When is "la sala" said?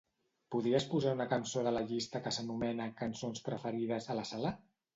4.23-4.59